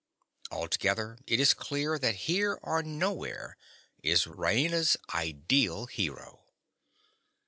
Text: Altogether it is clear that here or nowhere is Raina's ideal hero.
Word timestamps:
Altogether 0.49 1.19
it 1.27 1.39
is 1.39 1.53
clear 1.53 1.99
that 1.99 2.15
here 2.25 2.57
or 2.63 2.81
nowhere 2.81 3.55
is 4.01 4.25
Raina's 4.25 4.97
ideal 5.13 5.85
hero. 5.85 6.41